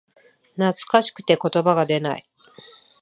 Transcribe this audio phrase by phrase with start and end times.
[0.57, 2.25] 懐かしくて言葉が出ない